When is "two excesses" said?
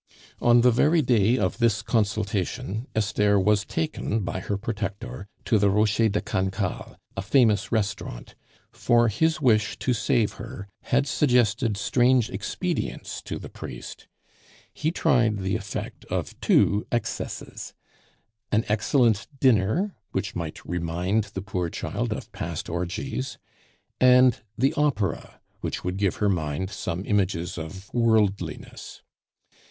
16.41-17.75